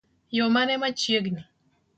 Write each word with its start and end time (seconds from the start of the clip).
Yoo 0.37 0.49
mane 0.53 0.73
machiegni? 0.81 1.41